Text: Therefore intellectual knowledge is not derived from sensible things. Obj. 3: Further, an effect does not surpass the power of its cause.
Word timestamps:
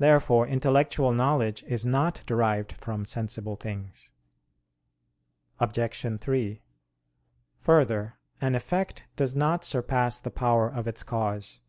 Therefore 0.00 0.48
intellectual 0.48 1.12
knowledge 1.12 1.62
is 1.68 1.86
not 1.86 2.24
derived 2.26 2.72
from 2.72 3.04
sensible 3.04 3.54
things. 3.54 4.10
Obj. 5.60 6.04
3: 6.20 6.60
Further, 7.58 8.18
an 8.40 8.56
effect 8.56 9.04
does 9.14 9.36
not 9.36 9.62
surpass 9.62 10.18
the 10.18 10.32
power 10.32 10.68
of 10.68 10.88
its 10.88 11.04
cause. 11.04 11.60